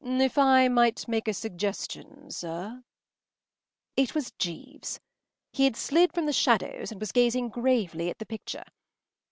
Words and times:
“If 0.03 0.35
I 0.39 0.67
might 0.67 1.07
make 1.07 1.27
a 1.27 1.31
suggestion, 1.35 2.31
sir!” 2.31 2.83
It 3.95 4.15
was 4.15 4.31
Jeeves. 4.39 4.99
He 5.53 5.65
had 5.65 5.75
slid 5.75 6.11
from 6.11 6.25
the 6.25 6.33
shadows 6.33 6.91
and 6.91 6.99
was 6.99 7.11
gazing 7.11 7.49
gravely 7.49 8.09
at 8.09 8.17
the 8.17 8.25
picture. 8.25 8.63